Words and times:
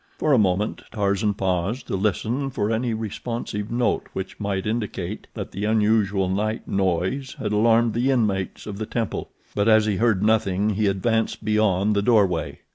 For 0.17 0.33
a 0.33 0.39
moment 0.39 0.81
Tarzan 0.91 1.35
paused 1.35 1.85
to 1.85 1.95
listen 1.95 2.49
for 2.49 2.71
any 2.71 2.91
responsive 2.91 3.69
note 3.69 4.07
which 4.13 4.39
might 4.39 4.65
indicate 4.65 5.27
that 5.35 5.51
the 5.51 5.65
unusual 5.65 6.27
night 6.27 6.67
noise 6.67 7.35
had 7.37 7.51
alarmed 7.51 7.93
the 7.93 8.09
inmates 8.09 8.65
of 8.65 8.79
the 8.79 8.87
temple; 8.87 9.29
but 9.53 9.67
as 9.67 9.85
he 9.85 9.97
heard 9.97 10.23
nothing 10.23 10.71
he 10.71 10.87
advanced 10.87 11.45
beyond 11.45 11.95
the 11.95 12.01
doorway. 12.01 12.61